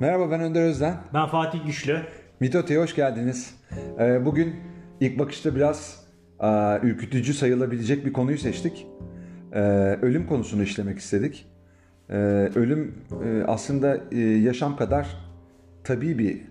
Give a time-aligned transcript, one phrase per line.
[0.00, 0.94] Merhaba ben Önder Özden.
[1.14, 2.00] Ben Fatih Güçlü.
[2.40, 3.54] Mitote'ye hoş geldiniz.
[3.98, 4.56] Ee, bugün
[5.00, 6.04] ilk bakışta biraz
[6.40, 8.86] e, ürkütücü sayılabilecek bir konuyu seçtik.
[9.52, 9.60] Ee,
[10.02, 11.46] ölüm konusunu işlemek istedik.
[12.10, 12.16] Ee,
[12.54, 12.94] ölüm
[13.24, 15.16] e, aslında e, yaşam kadar
[15.84, 16.50] tabii bir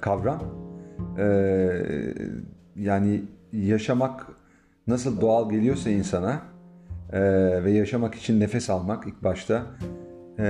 [0.00, 0.42] kavram.
[2.76, 3.22] Yani
[3.52, 4.26] yaşamak
[4.86, 6.40] nasıl doğal geliyorsa insana
[7.64, 9.62] ve yaşamak için nefes almak ilk başta
[10.38, 10.44] e,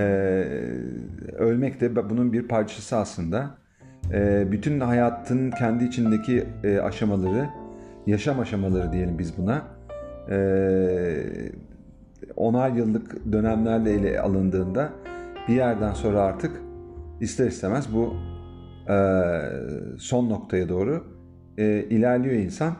[1.38, 3.50] ölmek de bunun bir parçası aslında.
[4.12, 7.46] E, bütün hayatın kendi içindeki e, aşamaları,
[8.06, 9.62] yaşam aşamaları diyelim biz buna.
[10.30, 10.38] E,
[12.36, 14.90] onar yıllık dönemlerle ele alındığında
[15.48, 16.52] bir yerden sonra artık
[17.20, 18.14] ister istemez bu
[18.92, 18.96] e,
[19.98, 21.04] son noktaya doğru
[21.58, 22.74] e, ilerliyor insan.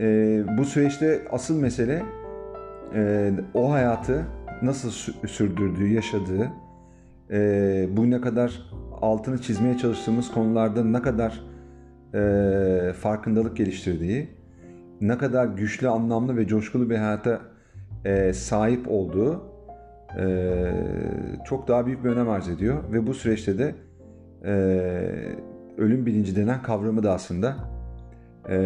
[0.00, 0.04] E,
[0.58, 2.02] bu süreçte asıl mesele
[2.94, 4.26] e, o hayatı
[4.62, 4.90] nasıl
[5.26, 6.50] sürdürdüğü, yaşadığı,
[7.30, 8.62] e, bugüne kadar
[9.00, 11.42] altını çizmeye çalıştığımız konularda ne kadar
[12.14, 14.28] e, farkındalık geliştirdiği,
[15.00, 17.40] ne kadar güçlü, anlamlı ve coşkulu bir hayata
[18.04, 19.42] e, sahip olduğu
[20.18, 20.72] e,
[21.44, 22.82] çok daha büyük bir önem arz ediyor.
[22.92, 23.74] Ve bu süreçte de
[24.44, 24.52] e,
[25.78, 27.56] ölüm bilinci denen kavramı da aslında
[28.48, 28.58] e,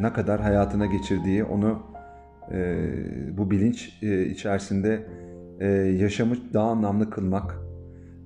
[0.00, 1.82] ne kadar hayatına geçirdiği, onu
[2.52, 2.88] e,
[3.36, 5.06] bu bilinç e, içerisinde
[5.60, 7.56] e, yaşamı daha anlamlı kılmak,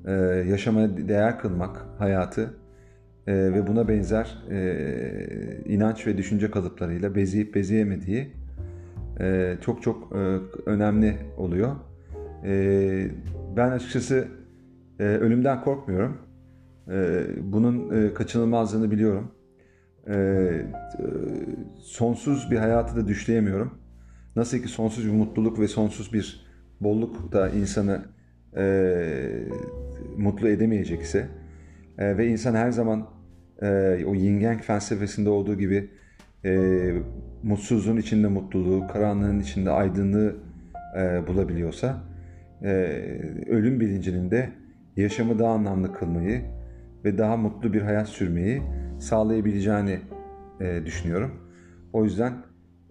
[0.07, 0.13] e,
[0.49, 2.55] yaşamaya değer kılmak hayatı
[3.27, 8.33] e, ve buna benzer e, inanç ve düşünce kalıplarıyla bezeyip bezeyemediği
[9.21, 11.77] e, çok çok e, önemli oluyor.
[12.45, 13.11] E,
[13.57, 14.29] ben açıkçası
[15.01, 16.19] e, ölümden korkmuyorum.
[16.91, 19.31] E, bunun e, kaçınılmazlığını biliyorum.
[20.07, 20.67] E, e,
[21.83, 23.84] sonsuz bir hayatı da düşleyemiyorum.
[24.37, 26.47] Nasıl ki sonsuz bir mutluluk ve sonsuz bir
[26.81, 28.05] bolluk da insanı
[28.57, 28.65] e,
[30.17, 31.29] mutlu edemeyecekse
[31.99, 33.09] e, ve insan her zaman
[33.63, 33.67] e,
[34.07, 35.91] o yin yang felsefesinde olduğu gibi
[36.45, 36.93] e,
[37.43, 40.37] mutsuzluğun içinde mutluluğu, karanlığın içinde aydınlığı
[40.99, 42.03] e, bulabiliyorsa
[42.63, 42.69] e,
[43.49, 44.51] ölüm bilincinin de
[44.97, 46.43] yaşamı daha anlamlı kılmayı
[47.05, 48.63] ve daha mutlu bir hayat sürmeyi
[48.99, 50.01] sağlayabileceğini
[50.61, 51.31] e, düşünüyorum.
[51.93, 52.33] O yüzden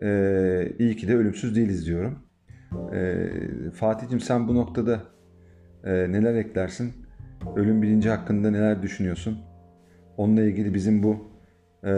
[0.01, 2.19] ee, iyi ki de ölümsüz değiliz diyorum.
[2.93, 3.29] Ee,
[3.73, 5.01] Fatih'cim sen bu noktada
[5.83, 6.93] e, neler eklersin?
[7.55, 9.37] Ölüm bilinci hakkında neler düşünüyorsun?
[10.17, 11.27] Onunla ilgili bizim bu
[11.85, 11.93] e,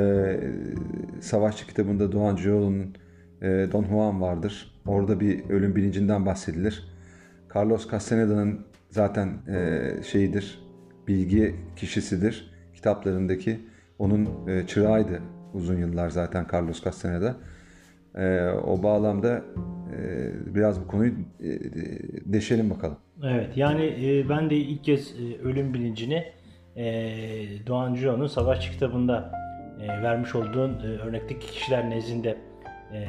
[1.22, 2.96] Savaşçı kitabında Doğan Cioğlu'nun
[3.42, 4.82] e, Don Juan vardır.
[4.88, 6.96] Orada bir ölüm bilincinden bahsedilir.
[7.56, 10.60] Carlos Castaneda'nın zaten e, şeyidir,
[11.08, 13.60] bilgi kişisidir kitaplarındaki.
[14.00, 15.22] Onun e, çırağıydı
[15.54, 17.36] uzun yıllar zaten Carlos Castaneda.
[18.18, 19.44] E, o bağlamda
[19.98, 21.50] e, biraz bu konuyu e,
[22.26, 22.98] deşelim bakalım.
[23.24, 26.26] Evet yani e, ben de ilk kez e, ölüm bilincini
[26.76, 26.86] e,
[27.68, 29.31] Doğan Cio'nun Savaşçı kitabında
[29.81, 32.38] e, vermiş olduğun e, örnekteki kişiler nezdinde
[32.94, 33.06] e,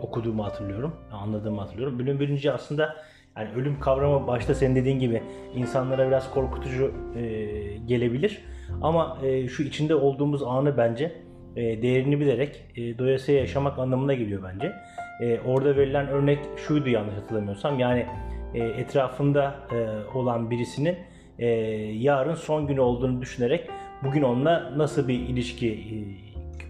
[0.00, 2.00] okuduğumu hatırlıyorum, anladığımı hatırlıyorum.
[2.00, 2.96] Ölüm bilinci aslında
[3.36, 5.22] yani ölüm kavramı başta senin dediğin gibi
[5.54, 7.22] insanlara biraz korkutucu e,
[7.86, 8.44] gelebilir.
[8.82, 11.12] Ama e, şu içinde olduğumuz anı bence
[11.56, 14.72] e, değerini bilerek e, doyasıya yaşamak anlamına geliyor bence.
[15.20, 17.78] E, orada verilen örnek şuydu yanlış hatırlamıyorsam.
[17.78, 18.06] Yani
[18.54, 20.96] e, etrafında e, olan birisinin
[21.38, 21.46] e,
[21.92, 23.70] yarın son günü olduğunu düşünerek
[24.04, 25.96] bugün onunla nasıl bir ilişki e,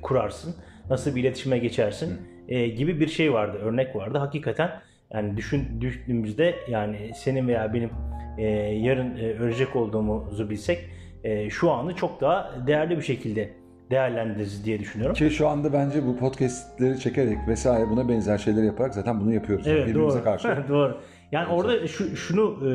[0.03, 0.55] kurarsın,
[0.91, 4.19] nasıl bir iletişime geçersin e, gibi bir şey vardı, örnek vardı.
[4.19, 4.71] Hakikaten
[5.13, 7.91] yani düşün düşündüğümüzde yani senin veya benim
[8.39, 10.79] e, yarın e, ölecek olduğumuzu bilsek
[11.25, 13.51] e, şu anı çok daha değerli bir şekilde
[13.91, 15.15] değerlendiririz diye düşünüyorum.
[15.17, 19.67] Ki şu anda bence bu podcastleri çekerek vesaire buna benzer şeyler yaparak zaten bunu yapıyoruz.
[19.67, 20.25] Evet Birbirimize doğru.
[20.25, 20.49] karşı.
[20.69, 21.01] doğru.
[21.33, 21.61] Yani evet.
[21.61, 22.73] orada şu, şunu e,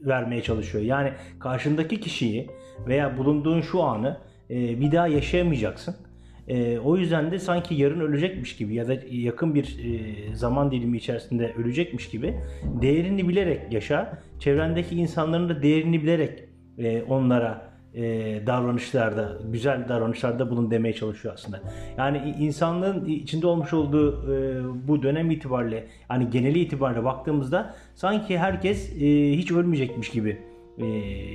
[0.00, 0.84] vermeye çalışıyor.
[0.84, 2.50] Yani karşındaki kişiyi
[2.86, 4.18] veya bulunduğun şu anı
[4.50, 5.96] e, bir daha yaşayamayacaksın.
[6.48, 10.96] E, o yüzden de sanki yarın ölecekmiş gibi ya da yakın bir e, zaman dilimi
[10.96, 14.18] içerisinde ölecekmiş gibi değerini bilerek yaşa.
[14.38, 16.44] Çevrendeki insanların da değerini bilerek
[16.78, 17.65] e, onlara
[17.96, 18.02] e,
[18.46, 21.60] davranışlarda, güzel davranışlarda bulun demeye çalışıyor aslında.
[21.98, 28.92] Yani insanlığın içinde olmuş olduğu e, bu dönem itibariyle, yani geneli itibariyle baktığımızda sanki herkes
[29.02, 30.38] e, hiç ölmeyecekmiş gibi
[30.78, 30.86] e,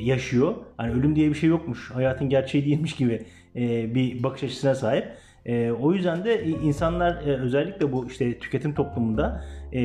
[0.02, 0.56] yaşıyor.
[0.78, 3.22] Hani ölüm diye bir şey yokmuş, hayatın gerçeği değilmiş gibi
[3.56, 5.08] e, bir bakış açısına sahip.
[5.46, 9.82] E, o yüzden de insanlar e, özellikle bu işte tüketim toplumunda e,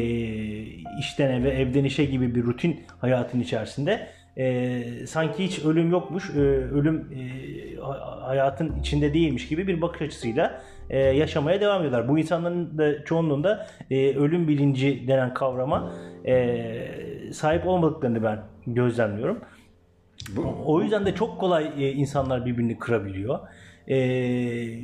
[1.00, 4.06] işten eve, evden işe gibi bir rutin hayatın içerisinde
[4.36, 7.76] e, sanki hiç ölüm yokmuş, e, ölüm e,
[8.20, 12.08] hayatın içinde değilmiş gibi bir bakış açısıyla e, yaşamaya devam ediyorlar.
[12.08, 15.92] Bu insanların da çoğunluğunda e, ölüm bilinci denen kavrama
[16.26, 19.40] e, sahip olmadıklarını ben gözlemliyorum.
[20.64, 23.38] O yüzden de çok kolay e, insanlar birbirini kırabiliyor.
[23.86, 23.96] E,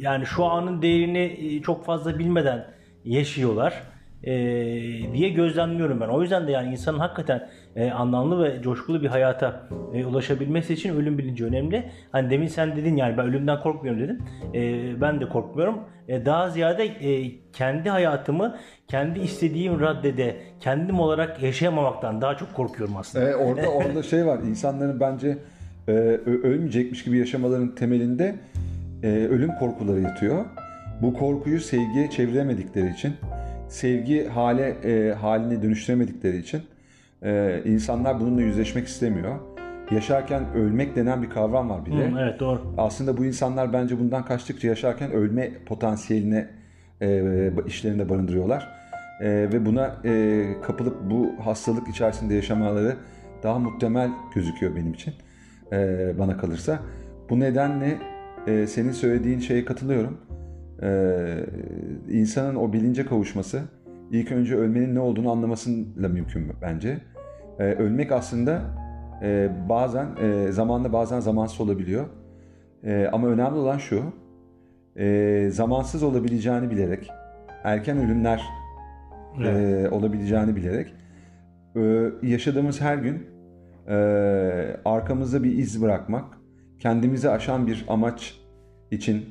[0.00, 2.66] yani şu anın değerini çok fazla bilmeden
[3.05, 3.82] yaşıyorlar
[4.24, 4.32] e,
[5.12, 6.08] diye gözlemliyorum ben.
[6.08, 10.96] O yüzden de yani insanın hakikaten e, anlamlı ve coşkulu bir hayata e, ulaşabilmesi için
[10.96, 11.90] ölüm bilinci önemli.
[12.12, 14.22] Hani demin sen dedin yani ben ölümden korkmuyorum dedin.
[14.54, 15.80] E, ben de korkmuyorum.
[16.08, 18.56] E, daha ziyade e, kendi hayatımı
[18.88, 23.30] kendi istediğim raddede kendim olarak yaşayamamaktan daha çok korkuyorum aslında.
[23.30, 24.38] E, orada orada şey var.
[24.38, 25.38] İnsanların bence
[25.88, 25.92] e,
[26.26, 28.34] ölmeyecekmiş gibi yaşamaların temelinde
[29.02, 30.44] e, ölüm korkuları yatıyor.
[31.02, 33.14] Bu korkuyu sevgiye çeviremedikleri için
[33.72, 36.62] sevgi hale e, haline dönüştüremedikleri için
[37.22, 39.38] e, insanlar bununla yüzleşmek istemiyor.
[39.90, 42.10] Yaşarken ölmek denen bir kavram var bir de.
[42.10, 42.74] Hı, evet doğru.
[42.78, 46.48] Aslında bu insanlar bence bundan kaçtıkça yaşarken ölme potansiyeline
[47.00, 48.69] e, işlerinde barındırıyorlar.
[49.20, 52.96] E, ve buna e, kapılıp bu hastalık içerisinde yaşamaları
[53.42, 55.14] daha muhtemel gözüküyor benim için.
[55.72, 55.78] E,
[56.19, 56.78] bana kalırsa.
[57.30, 57.98] Bu nedenle
[58.46, 60.19] e, senin söylediğin şeye katılıyorum
[60.82, 61.44] e,
[62.11, 63.62] insanın o bilince kavuşması
[64.11, 66.99] ilk önce ölmenin ne olduğunu anlamasıyla mümkün bence.
[67.58, 68.62] E, ölmek aslında
[69.23, 72.06] e, bazen e, zamanla bazen zamansız olabiliyor.
[72.84, 74.02] E, ama önemli olan şu,
[74.96, 77.11] e, zamansız olabileceğini bilerek,
[77.64, 78.43] erken ölümler
[79.38, 79.84] evet.
[79.84, 80.94] e, olabileceğini bilerek
[81.76, 83.26] e, yaşadığımız her gün
[83.88, 83.94] e,
[84.84, 86.25] arkamızda bir iz bırakmak,
[86.79, 88.40] kendimizi aşan bir amaç
[88.90, 89.25] için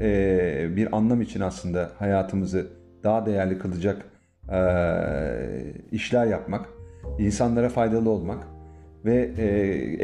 [0.00, 2.66] e, bir anlam için aslında hayatımızı
[3.04, 4.04] daha değerli kılacak
[4.52, 4.58] e,
[5.92, 6.66] işler yapmak,
[7.18, 8.46] insanlara faydalı olmak
[9.04, 9.46] ve e,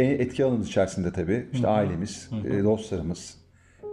[0.03, 1.77] en etki alanımız içerisinde tabii işte Hı-hı.
[1.77, 2.56] ailemiz, Hı-hı.
[2.56, 3.39] E, dostlarımız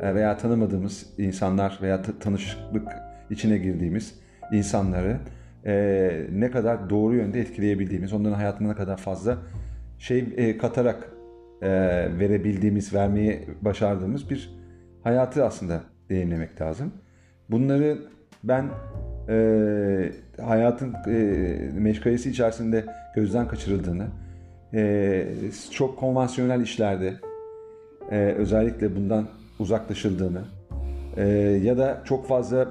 [0.01, 2.87] e, veya tanımadığımız insanlar veya tanışıklık
[3.29, 4.19] içine girdiğimiz
[4.51, 5.17] insanları
[5.65, 9.37] e, ne kadar doğru yönde etkileyebildiğimiz, onların hayatına ne kadar fazla
[9.99, 11.09] şey e, katarak
[11.61, 11.69] e,
[12.19, 14.58] verebildiğimiz, vermeyi başardığımız bir
[15.03, 16.91] hayatı aslında deneyimlemek lazım.
[17.49, 17.97] Bunları
[18.43, 18.65] ben
[19.29, 20.11] e,
[20.41, 21.13] hayatın e,
[21.73, 22.85] meşgalesi içerisinde
[23.15, 24.07] gözden kaçırıldığını,
[24.73, 25.25] e,
[25.71, 27.13] çok konvansiyonel işlerde
[28.11, 29.27] e, özellikle bundan
[29.59, 30.41] uzaklaşıldığını
[31.17, 31.27] e,
[31.63, 32.67] ya da çok fazla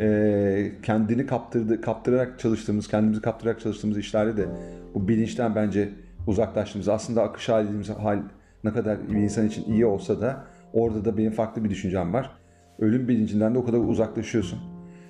[0.00, 4.46] e, kendini kaptırdı, kaptırarak çalıştığımız, kendimizi kaptırarak çalıştığımız işlerde de
[4.94, 5.88] bu bilinçten bence
[6.26, 8.18] uzaklaştığımız, aslında akış halimiz hal
[8.64, 10.44] ne kadar bir insan için iyi olsa da
[10.74, 12.30] Orada da benim farklı bir düşüncem var.
[12.78, 14.58] Ölüm bilincinden de o kadar uzaklaşıyorsun.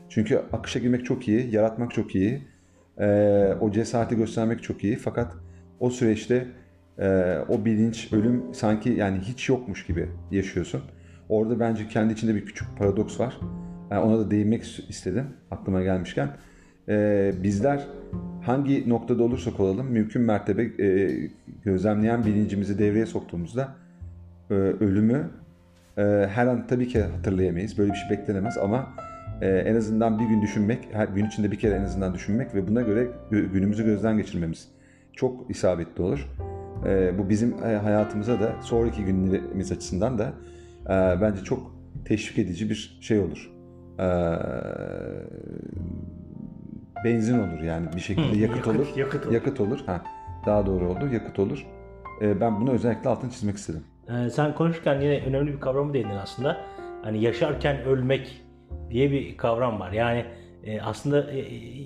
[0.09, 2.43] Çünkü akışa girmek çok iyi, yaratmak çok iyi.
[2.99, 4.97] Ee, o cesareti göstermek çok iyi.
[4.97, 5.33] Fakat
[5.81, 6.47] o süreçte
[6.99, 10.83] e, o bilinç, ölüm sanki yani hiç yokmuş gibi yaşıyorsun.
[11.29, 13.41] Orada bence kendi içinde bir küçük paradoks var.
[13.91, 16.29] Yani ona da değinmek istedim aklıma gelmişken.
[16.89, 17.87] Ee, bizler
[18.43, 21.11] hangi noktada olursak olalım mümkün mertebe e,
[21.63, 23.69] gözlemleyen bilincimizi devreye soktuğumuzda
[24.51, 25.31] e, ölümü
[25.99, 26.02] e,
[26.35, 27.79] her an tabii ki hatırlayamayız.
[27.79, 28.88] Böyle bir şey beklenemez ama
[29.41, 32.69] e, en azından bir gün düşünmek, her gün içinde bir kere en azından düşünmek ve
[32.69, 34.69] buna göre günümüzü gözden geçirmemiz
[35.12, 36.29] çok isabetli olur.
[36.87, 40.32] E, bu bizim e, hayatımıza da sonraki günlerimiz açısından da
[40.85, 41.75] e, bence çok
[42.05, 43.52] teşvik edici bir şey olur.
[43.99, 44.06] E,
[47.05, 48.87] benzin olur yani bir şekilde yakıt, yakıt olur.
[48.96, 49.35] Yakıt olur.
[49.35, 49.81] Yakıt olur.
[49.86, 50.03] Ha,
[50.46, 51.08] daha doğru oldu.
[51.13, 51.67] Yakıt olur.
[52.22, 53.82] E, ben bunu özellikle altını çizmek istedim.
[54.08, 56.61] Ee, sen konuşurken yine önemli bir kavramı değindin aslında.
[57.03, 58.43] Hani yaşarken ölmek
[58.91, 59.93] diye bir kavram var.
[59.93, 60.25] Yani
[60.65, 61.39] e, aslında e,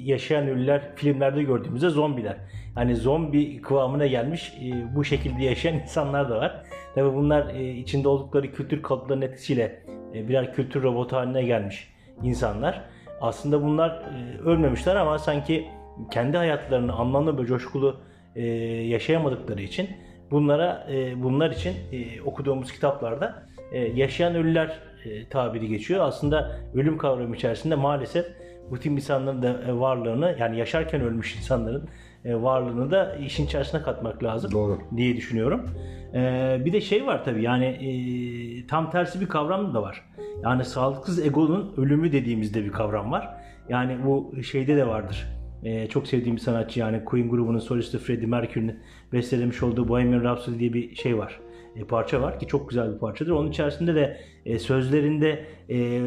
[0.04, 2.36] yaşayan ölüler filmlerde gördüğümüzde zombiler.
[2.74, 6.62] Hani zombi kıvamına gelmiş e, bu şekilde yaşayan insanlar da var.
[6.94, 9.82] Tabii bunlar içinde oldukları kültür kalıplarının etkisiyle
[10.14, 12.84] birer kültür robotu haline gelmiş insanlar.
[13.20, 14.02] Aslında bunlar
[14.44, 15.66] ölmemişler ama sanki
[16.10, 18.00] kendi hayatlarını anlamlı ve coşkulu
[18.36, 18.46] e,
[18.86, 19.88] yaşayamadıkları için
[20.30, 26.04] bunlara e, bunlar için e, okuduğumuz kitaplarda e, yaşayan ölüler e, tabiri geçiyor.
[26.04, 28.26] Aslında ölüm kavramı içerisinde maalesef
[28.70, 31.88] bu tip insanların da e, varlığını yani yaşarken ölmüş insanların
[32.24, 34.78] e, varlığını da işin içerisine katmak lazım Doğru.
[34.96, 35.70] diye düşünüyorum.
[36.14, 40.04] E, bir de şey var tabii yani e, tam tersi bir kavram da var.
[40.42, 43.28] Yani sağlıksız egonun ölümü dediğimizde bir kavram var.
[43.68, 48.26] Yani bu şeyde de vardır ee, çok sevdiğim bir sanatçı yani Queen grubunun solisti Freddie
[48.26, 48.78] Mercury'nin
[49.12, 51.40] bestelemiş olduğu Bohemian Rhapsody diye bir şey var.
[51.76, 53.30] E, parça var ki çok güzel bir parçadır.
[53.30, 56.00] Onun içerisinde de e, sözlerinde e,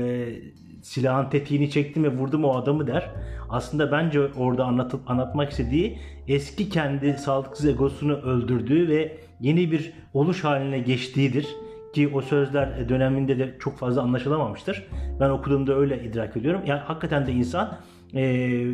[0.82, 3.10] silahın tetiğini çektim ve vurdum o adamı der.
[3.50, 10.44] Aslında bence orada anlatıp anlatmak istediği eski kendi sağlıksız egosunu öldürdüğü ve yeni bir oluş
[10.44, 11.48] haline geçtiğidir.
[11.94, 14.88] Ki o sözler döneminde de çok fazla anlaşılamamıştır.
[15.20, 16.62] Ben okuduğumda öyle idrak ediyorum.
[16.66, 17.78] Yani hakikaten de insan
[18.14, 18.22] e,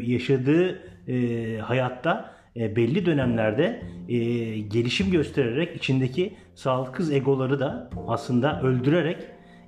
[0.06, 4.18] yaşadığı e, hayatta e, belli dönemlerde e,
[4.60, 9.18] gelişim göstererek içindeki sağlıksız egoları da aslında öldürerek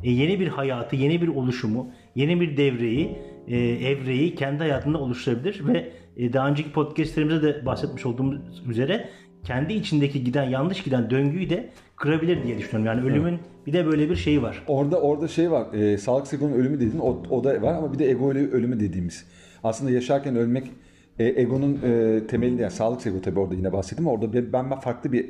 [0.04, 5.68] e, yeni bir hayatı, yeni bir oluşumu, yeni bir devreyi, e, evreyi kendi hayatında oluşturabilir
[5.68, 9.10] ve e, daha önceki podcastlerimizde de bahsetmiş olduğumuz üzere
[9.44, 12.86] kendi içindeki giden yanlış giden döngüyü de kırabilir diye düşünüyorum.
[12.86, 13.68] Yani ölümün evet.
[13.68, 14.64] bir de böyle bir şeyi var.
[14.68, 15.74] Orada orada şey var.
[15.74, 19.26] E, sağlık egonun ölümü dediğin o, o da var ama bir de ego ölümü dediğimiz.
[19.64, 20.72] Aslında yaşarken ölmek
[21.20, 24.08] e, egonun e, temelinde yani sağlık ego tabii orada yine bahsettim.
[24.08, 25.30] Orada ben, ben farklı bir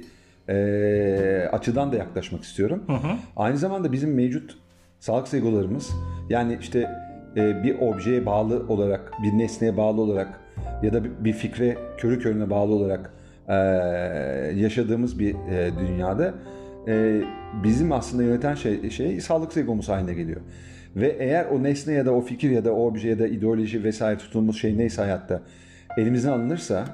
[0.50, 2.84] e, açıdan da yaklaşmak istiyorum.
[2.88, 3.16] Hı hı.
[3.36, 4.58] Aynı zamanda bizim mevcut
[5.00, 5.90] sağlık egolarımız
[6.30, 6.90] yani işte
[7.36, 10.40] e, bir objeye bağlı olarak, bir nesneye bağlı olarak
[10.84, 13.14] ya da bir fikre körü körüne bağlı olarak
[13.48, 13.54] e,
[14.56, 16.34] yaşadığımız bir e, dünyada
[16.88, 17.22] e,
[17.64, 20.42] bizim aslında yöneten şey, şey sağlık egomuz haline geliyor.
[20.96, 23.84] Ve eğer o nesne ya da o fikir ya da o obje ya da ideoloji
[23.84, 25.42] vesaire tuttuğumuz şey neyse hayatta
[25.98, 26.86] elimizden alınırsa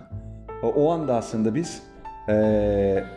[0.63, 1.83] o anda aslında biz
[2.27, 2.33] e,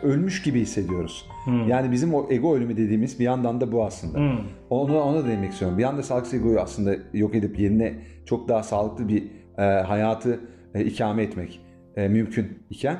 [0.03, 1.25] ölmüş gibi hissediyoruz.
[1.45, 1.67] Hmm.
[1.67, 4.17] Yani bizim o ego ölümü dediğimiz bir yandan da bu aslında.
[4.17, 4.39] Hmm.
[4.69, 5.77] Onu ona da demek istiyorum.
[5.77, 7.93] Bir yanda sağlıksız egoyu aslında yok edip yerine
[8.25, 9.23] çok daha sağlıklı bir
[9.57, 10.39] e, hayatı
[10.75, 11.61] e, ikame etmek
[11.95, 12.97] e, mümkün iken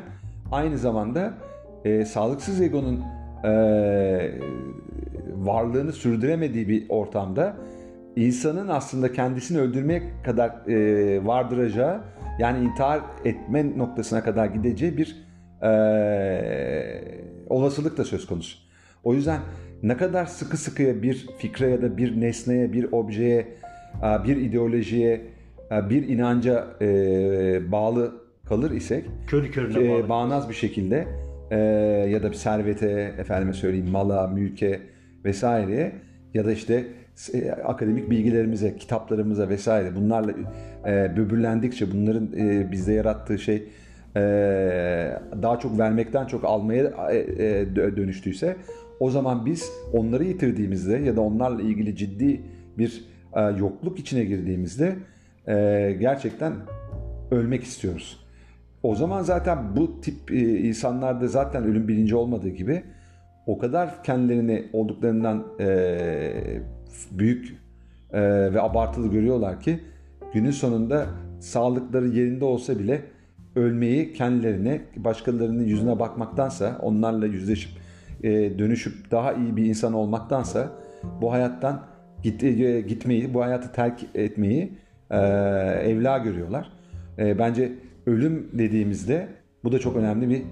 [0.52, 1.34] aynı zamanda
[1.86, 3.04] e, sağlıksız egonun
[3.44, 3.52] e,
[5.46, 7.58] varlığını sürdüremediği bir ortamda
[8.16, 12.02] insanın aslında kendisini öldürmeye kadar e, vardıracağı
[12.40, 15.16] yani intihar etme noktasına kadar gideceği bir
[15.62, 15.72] e,
[17.50, 18.58] olasılık da söz konusu.
[19.04, 19.40] O yüzden
[19.84, 23.48] ne kadar sıkı sıkıya bir fikre ya da bir nesneye, bir objeye,
[24.04, 25.22] e, bir ideolojiye,
[25.72, 28.14] e, bir inanca e, bağlı
[28.46, 30.10] kalır isek, körü körüne bağlı.
[30.10, 31.08] bağnaz bir şekilde
[32.10, 34.80] ya da bir servete, efendime söyleyeyim mala, mülke
[35.26, 35.92] vesaireye
[36.34, 36.88] ya da işte
[37.66, 40.32] akademik bilgilerimize, kitaplarımıza vesaire bunlarla
[40.86, 43.64] e, böbürlendikçe bunların e, bizde yarattığı şey
[44.16, 44.22] e,
[45.42, 48.56] daha çok vermekten çok almaya e, e, dönüştüyse
[49.00, 52.42] o zaman biz onları yitirdiğimizde ya da onlarla ilgili ciddi
[52.78, 54.96] bir e, yokluk içine girdiğimizde
[55.48, 56.54] e, gerçekten
[57.32, 58.26] ölmek istiyoruz.
[58.84, 62.84] O zaman zaten bu tip e, insanlarda zaten ölüm bilinci olmadığı gibi
[63.50, 66.62] o kadar kendilerini olduklarından e,
[67.12, 67.56] büyük
[68.14, 68.22] e,
[68.54, 69.80] ve abartılı görüyorlar ki
[70.34, 71.06] günün sonunda
[71.40, 73.02] sağlıkları yerinde olsa bile
[73.56, 77.72] ölmeyi kendilerine, başkalarının yüzüne bakmaktansa, onlarla yüzleşip
[78.24, 80.72] e, dönüşüp daha iyi bir insan olmaktansa
[81.22, 81.82] bu hayattan
[82.24, 84.74] git, e, gitmeyi, bu hayatı terk etmeyi
[85.12, 85.18] e,
[85.86, 86.72] evla görüyorlar.
[87.18, 87.72] E, bence
[88.06, 89.28] ölüm dediğimizde
[89.64, 90.44] bu da çok önemli bir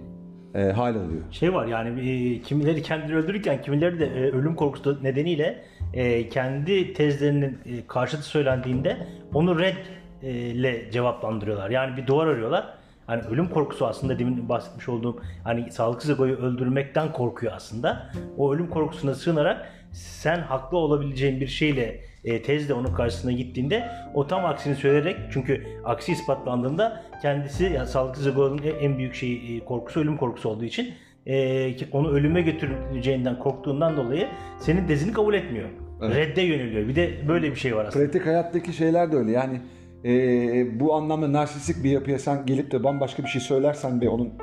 [0.57, 1.21] e, hal alıyor.
[1.31, 6.93] Şey var yani e, kimileri kendini öldürürken kimileri de e, ölüm korkusu nedeniyle e, kendi
[6.93, 8.97] tezlerinin e, karşıtı söylendiğinde
[9.33, 9.77] onu red
[10.23, 11.69] e, ile cevaplandırıyorlar.
[11.69, 12.73] Yani bir duvar arıyorlar.
[13.07, 18.11] Hani ölüm korkusu aslında demin bahsetmiş olduğum hani sağlıksız egoyu öldürmekten korkuyor aslında.
[18.37, 24.27] O ölüm korkusuna sığınarak sen haklı olabileceğin bir şeyle e, tezle onun karşısına gittiğinde o
[24.27, 29.99] tam aksini söyleyerek çünkü aksi ispatlandığında kendisi yani sağlıksız egonun en büyük şeyi e, korkusu
[29.99, 30.93] ölüm korkusu olduğu için
[31.25, 34.27] e, onu ölüme götüreceğinden korktuğundan dolayı
[34.59, 35.69] senin tezini kabul etmiyor.
[36.01, 36.15] Evet.
[36.15, 36.87] Redde yöneliyor.
[36.87, 38.05] Bir de böyle bir şey var aslında.
[38.05, 39.31] Pratik hayattaki şeyler de öyle.
[39.31, 39.61] Yani
[40.05, 44.33] e, bu anlamda narsistik bir yapıya sen gelip de bambaşka bir şey söylersen ve onun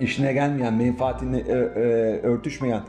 [0.00, 1.82] işine gelmeyen, menfaatine e, e,
[2.22, 2.82] örtüşmeyen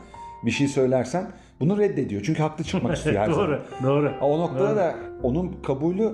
[0.44, 1.26] bir şey söylersen
[1.60, 2.22] bunu reddediyor.
[2.24, 3.60] Çünkü haklı çıkmak istiyor her doğru, zaman.
[3.84, 4.12] Doğru.
[4.20, 4.76] O noktada doğru.
[4.76, 6.12] da onun kabulü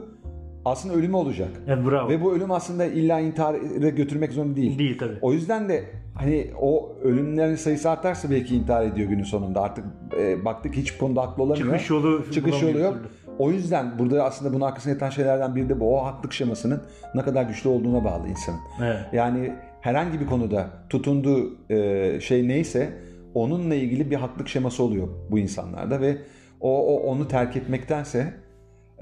[0.64, 1.48] aslında ölümü olacak.
[1.66, 2.08] Evet, bravo.
[2.08, 3.56] Ve bu ölüm aslında illa intihara
[3.88, 4.78] götürmek zorunda değil.
[4.78, 5.18] Değil tabii.
[5.22, 9.60] O yüzden de hani o ölümlerin sayısı artarsa belki intihar ediyor günün sonunda.
[9.60, 9.84] Artık
[10.18, 11.66] e, baktık hiç konuda haklı olamıyor.
[11.66, 12.98] Çıkış yolu Çıkış yolu yok.
[13.38, 15.98] O yüzden burada aslında bunun arkasında yatan şeylerden biri de bu.
[15.98, 16.82] O haklık şemasının
[17.14, 18.60] ne kadar güçlü olduğuna bağlı insanın.
[18.82, 18.98] Evet.
[19.12, 22.92] Yani herhangi bir konuda tutunduğu e, şey neyse
[23.34, 26.16] onunla ilgili bir haklık şeması oluyor bu insanlarda ve
[26.60, 28.34] o, o onu terk etmektense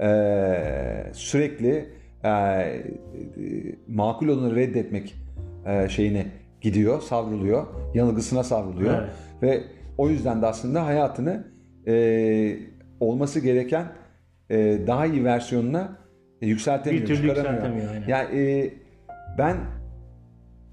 [0.01, 0.09] e,
[1.13, 1.89] sürekli
[2.25, 2.31] e,
[3.87, 5.15] makul olanı reddetmek
[5.65, 6.25] e, şeyine
[6.61, 9.09] gidiyor, savruluyor, yanılgısına savruluyor evet.
[9.41, 9.63] ve
[9.97, 11.47] o yüzden de aslında hayatını
[11.87, 12.57] e,
[12.99, 13.85] olması gereken
[14.49, 15.97] e, daha iyi versiyonuna
[16.41, 17.91] e, yükseltemiyor, Bir türlü yükseltemiyor.
[17.91, 18.07] Aynen.
[18.07, 18.73] Yani e,
[19.37, 19.57] ben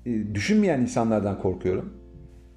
[0.07, 1.96] e, düşünmeyen insanlardan korkuyorum.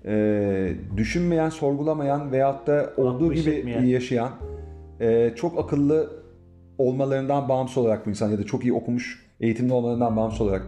[0.06, 4.32] E, düşünmeyen, sorgulamayan veyahut da olduğu gibi yaşayan,
[5.00, 6.10] e, çok akıllı
[6.78, 10.62] olmalarından bağımsız olarak bu insan ya da çok iyi okumuş, eğitimli olmalarından bağımsız olarak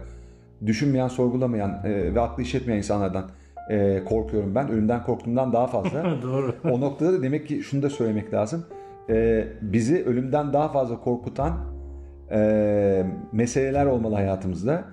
[0.66, 3.30] düşünmeyen, sorgulamayan e, ve aklı işletmeyen insanlardan
[3.70, 4.68] e, korkuyorum ben.
[4.68, 6.04] Ölümden korktuğumdan daha fazla.
[6.22, 6.54] Doğru.
[6.70, 8.64] O noktada da demek ki şunu da söylemek lazım.
[9.08, 11.52] E, bizi ölümden daha fazla korkutan
[12.30, 14.84] e, meseleler olmalı hayatımızda.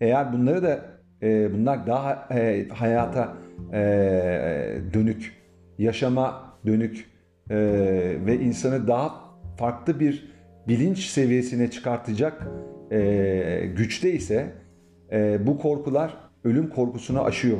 [0.00, 0.80] Eğer bunları da
[1.22, 3.28] e, bunlar daha e, hayata
[3.72, 3.78] e,
[4.94, 5.32] dönük,
[5.78, 7.10] yaşama dönük
[7.50, 7.56] e,
[8.26, 9.14] ve insanı daha
[9.56, 10.32] farklı bir
[10.68, 12.48] bilinç seviyesine çıkartacak
[12.92, 14.52] e, güçte ise
[15.12, 17.58] e, bu korkular ölüm korkusunu aşıyor.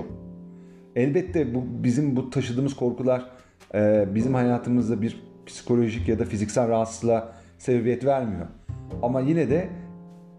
[0.96, 3.30] Elbette bu bizim bu taşıdığımız korkular
[3.74, 8.46] e, bizim hayatımızda bir psikolojik ya da fiziksel rahatsızlığa sebebiyet vermiyor.
[9.02, 9.68] Ama yine de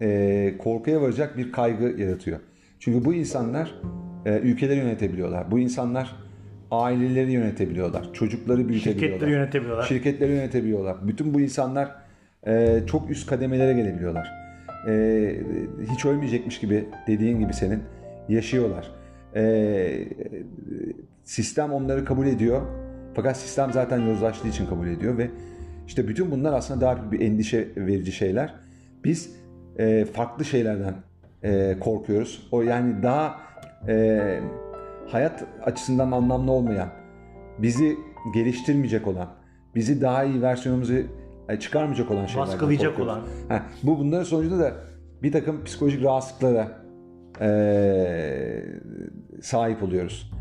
[0.02, 2.40] e, korkuya varacak bir kaygı yaratıyor.
[2.78, 3.74] Çünkü bu insanlar
[4.26, 5.50] e, ülkeleri yönetebiliyorlar.
[5.50, 6.16] Bu insanlar
[6.70, 8.12] aileleri yönetebiliyorlar.
[8.12, 9.08] Çocukları büyütebiliyorlar.
[9.08, 9.84] Şirketleri yönetebiliyorlar.
[9.84, 11.08] Şirketleri yönetebiliyorlar.
[11.08, 11.94] Bütün bu insanlar
[12.46, 14.28] e, çok üst kademelere gelebiliyorlar.
[14.88, 15.34] E,
[15.92, 17.82] hiç ölmeyecekmiş gibi dediğin gibi senin
[18.28, 18.90] yaşıyorlar.
[19.34, 20.08] E,
[21.24, 22.62] sistem onları kabul ediyor.
[23.14, 25.30] Fakat sistem zaten yozlaştığı için kabul ediyor ve
[25.86, 28.54] işte bütün bunlar aslında daha bir endişe verici şeyler.
[29.04, 29.30] Biz
[29.78, 30.94] e, farklı şeylerden
[31.42, 32.48] e, korkuyoruz.
[32.52, 33.40] O yani daha
[33.88, 34.40] e,
[35.08, 36.88] hayat açısından anlamlı olmayan,
[37.58, 37.96] bizi
[38.34, 39.28] geliştirmeyecek olan,
[39.74, 40.94] bizi daha iyi versiyonumuzu
[41.48, 43.20] e, çıkarmayacak olan şeylerden Baskılayacak olan.
[43.48, 44.72] Ha, bu bunların sonucunda da
[45.22, 46.68] bir takım psikolojik rahatsızlıklara
[47.40, 48.64] e,
[49.42, 50.32] sahip oluyoruz.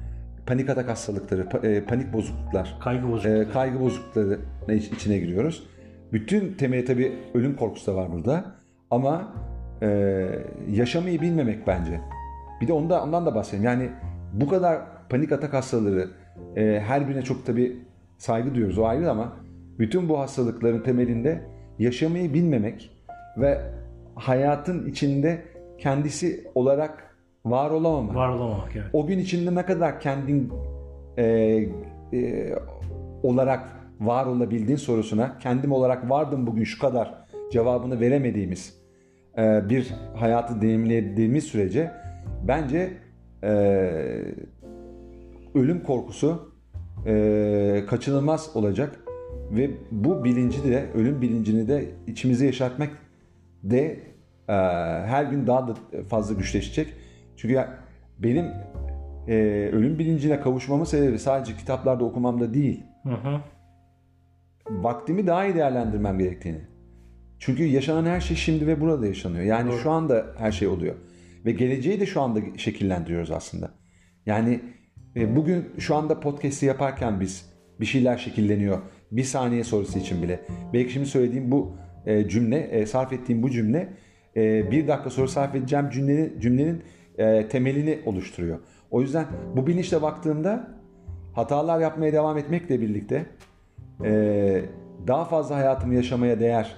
[0.45, 3.29] Panik atak hastalıkları, pa- e, panik bozukluklar, Kaygı bozukluğu.
[3.41, 4.39] e, kaygı bozuklukları
[4.69, 5.67] iç- içine giriyoruz.
[6.13, 8.45] Bütün temeli tabii ölüm korkusu da var burada.
[8.91, 9.33] Ama
[9.81, 9.87] e,
[10.69, 12.01] yaşamayı bilmemek bence.
[12.61, 13.65] Bir de onda, ondan da bahsedeyim.
[13.65, 13.89] Yani
[14.33, 16.07] bu kadar panik atak hastaları
[16.55, 17.77] e, her birine çok tabii
[18.17, 19.33] saygı duyuyoruz o ayrı ama
[19.79, 21.41] bütün bu hastalıkların temelinde
[21.79, 22.91] yaşamayı bilmemek
[23.37, 23.61] ve
[24.15, 25.41] hayatın içinde
[25.77, 28.15] kendisi olarak var olamamak.
[28.15, 28.87] Var olamamak evet.
[28.93, 30.53] O gün içinde ne kadar kendin
[31.17, 31.23] e,
[32.13, 32.53] e,
[33.23, 37.13] olarak var olabildiğin sorusuna kendim olarak vardım bugün şu kadar
[37.51, 38.81] cevabını veremediğimiz
[39.37, 41.91] e, bir hayatı deneyimlediğimiz sürece
[42.47, 42.93] bence
[43.43, 43.49] e,
[45.55, 46.51] ölüm korkusu
[47.05, 48.99] e, kaçınılmaz olacak
[49.51, 52.89] ve bu bilinci de ölüm bilincini de içimize yaşatmak
[53.63, 53.99] de
[54.49, 54.53] e,
[55.05, 55.75] her gün daha da
[56.09, 56.93] fazla güçleşecek.
[57.37, 57.63] Çünkü
[58.19, 58.45] benim
[59.27, 63.41] e, ölüm bilincine kavuşmamın sebebi sadece kitaplarda okumamda değil, Hı hı.
[64.69, 66.61] vaktimi daha iyi değerlendirmem gerektiğini.
[67.39, 69.43] Çünkü yaşanan her şey şimdi ve burada yaşanıyor.
[69.43, 70.95] Yani şu anda her şey oluyor.
[71.47, 73.71] Ve geleceği de şu anda şekillendiriyoruz aslında.
[74.25, 74.59] Yani
[75.15, 78.79] e, bugün şu anda podcast'i yaparken biz bir şeyler şekilleniyor.
[79.11, 80.39] Bir saniye sonrası için bile.
[80.73, 83.89] Belki şimdi söylediğim bu e, cümle, e, sarf ettiğim bu cümle
[84.71, 86.83] bir dakika sonra sarf edeceğim cümlenin, cümlenin
[87.49, 88.59] temelini oluşturuyor.
[88.91, 90.67] O yüzden bu bilinçle baktığımda
[91.33, 93.25] hatalar yapmaya devam etmekle birlikte
[95.07, 96.75] daha fazla hayatımı yaşamaya değer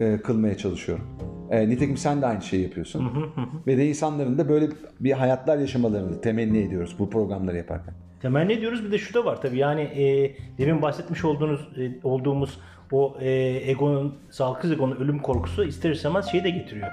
[0.00, 1.04] e, kılmaya çalışıyorum.
[1.50, 3.32] E, nitekim sen de aynı şeyi yapıyorsun.
[3.66, 4.68] Ve de insanların da böyle
[5.00, 7.94] bir hayatlar yaşamalarını temenni ediyoruz bu programları yaparken.
[8.22, 8.84] Temenni ediyoruz.
[8.84, 12.60] Bir de şu da var tabii yani e, demin bahsetmiş olduğunuz e, olduğumuz
[12.92, 13.30] o e,
[13.70, 16.88] egonun, sağlıksız egonun ölüm korkusu ister istemez şeyi de getiriyor.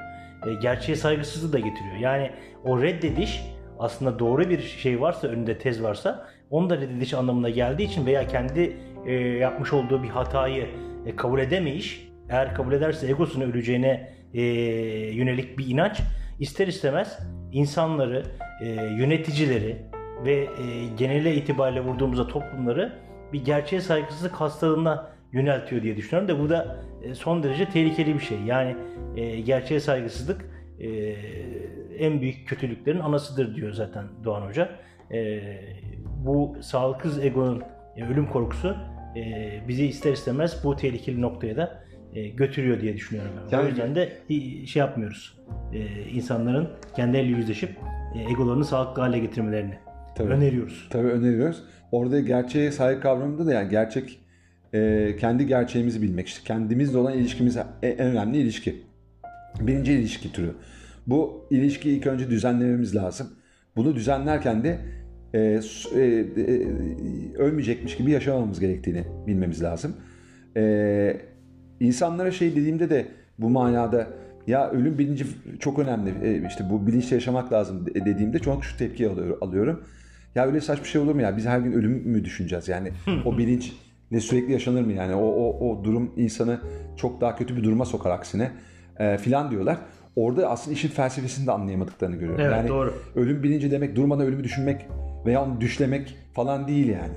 [0.47, 1.95] E, gerçeğe saygısızlığı da getiriyor.
[1.99, 2.31] Yani
[2.65, 3.43] o reddediş
[3.79, 8.27] aslında doğru bir şey varsa önünde tez varsa onu da reddediş anlamına geldiği için veya
[8.27, 10.67] kendi e, yapmış olduğu bir hatayı
[11.05, 14.41] e, kabul edemeyiş eğer kabul ederse egosunun öleceğine e,
[15.15, 16.01] yönelik bir inanç
[16.39, 17.19] ister istemez
[17.51, 18.23] insanları,
[18.61, 19.77] e, yöneticileri
[20.25, 20.47] ve e,
[20.97, 22.93] genele itibariyle vurduğumuzda toplumları
[23.33, 28.19] bir gerçeğe saygısızlık hastalığına yöneltiyor diye düşünüyorum da bu da e, son derece tehlikeli bir
[28.19, 28.37] şey.
[28.45, 28.75] Yani
[29.15, 30.45] e, gerçeğe saygısızlık
[30.79, 30.87] e,
[31.99, 34.69] en büyük kötülüklerin anasıdır diyor zaten Doğan Hoca.
[35.11, 35.41] E,
[36.05, 37.63] bu sağlıksız egonun
[37.95, 38.77] e, ölüm korkusu
[39.15, 41.82] e, bizi ister istemez bu tehlikeli noktaya da
[42.15, 43.31] e, götürüyor diye düşünüyorum.
[43.45, 43.57] Ben.
[43.57, 44.13] Yani- O yüzden de
[44.65, 45.37] şey yapmıyoruz.
[45.73, 47.69] E, insanların kendileriyle yüzleşip
[48.15, 49.73] e, egolarını sağlıklı hale getirmelerini
[50.15, 50.33] Tabii.
[50.33, 50.87] öneriyoruz.
[50.89, 51.63] Tabii öneriyoruz.
[51.91, 54.19] Orada gerçeğe saygı kavramında da yani gerçek
[54.73, 58.75] e, kendi gerçeğimizi bilmek işte kendimizle olan ilişkimiz en önemli ilişki.
[59.61, 60.51] Birinci ilişki türü.
[61.07, 63.27] Bu ilişkiyi ilk önce düzenlememiz lazım.
[63.75, 64.79] Bunu düzenlerken de
[65.33, 66.67] e, e, e,
[67.37, 69.95] ölmeyecekmiş gibi yaşamamamız gerektiğini bilmemiz lazım.
[70.57, 70.61] E,
[71.87, 73.07] insanlara şey dediğimde de
[73.39, 74.07] bu manada
[74.47, 75.25] ya ölüm bilinci
[75.59, 76.13] çok önemli.
[76.23, 79.83] E, işte bu bilinçle yaşamak lazım de- dediğimde çok şu tepki alıyor- alıyorum.
[80.35, 81.37] Ya öyle saçma şey olur mu ya?
[81.37, 82.67] Biz her gün ölüm mü düşüneceğiz?
[82.67, 82.91] Yani
[83.25, 85.15] o bilinçle sürekli yaşanır mı yani?
[85.15, 86.59] O, o, o durum insanı
[86.97, 88.51] çok daha kötü bir duruma sokar aksine
[88.99, 89.77] e, filan diyorlar.
[90.15, 92.45] Orada aslında işin felsefesini de anlayamadıklarını görüyorum.
[92.45, 92.93] Evet, yani doğru.
[93.15, 94.85] ölüm bilinci demek durmadan ölümü düşünmek
[95.25, 97.13] veya onu düşlemek falan değil yani.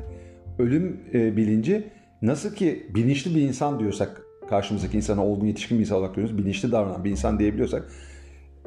[0.59, 1.85] Ölüm e, bilinci
[2.23, 6.39] nasıl ki bilinçli bir insan diyorsak karşımızdaki insana olgun yetişkin bir insan olarak görüyoruz.
[6.39, 7.89] Bilinçli davranan bir insan diyebiliyorsak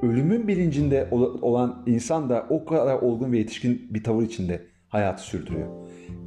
[0.02, 1.08] ölümün bilincinde
[1.42, 5.68] olan insan da o kadar olgun ve yetişkin bir tavır içinde hayatı sürdürüyor.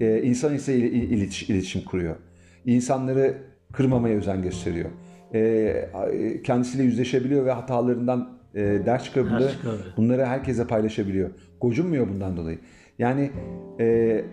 [0.01, 2.17] Ee, insan ise iletişim kuruyor.
[2.67, 3.37] İnsanları
[3.73, 4.91] kırmamaya özen gösteriyor.
[5.35, 9.51] Ee, kendisiyle yüzleşebiliyor ve hatalarından e, ders çıkabiliyor.
[9.97, 11.31] Bunları herkese paylaşabiliyor.
[11.61, 12.59] Gocunmuyor bundan dolayı.
[12.99, 13.31] Yani
[13.81, 13.85] e,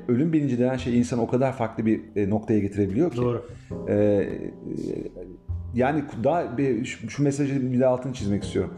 [0.07, 3.17] ölüm bilinci denen şey insanı o kadar farklı bir e, noktaya getirebiliyor ki.
[3.17, 3.45] Doğru.
[3.89, 4.27] E,
[5.73, 8.73] yani daha bir, şu, şu mesajı bir de altını çizmek istiyorum.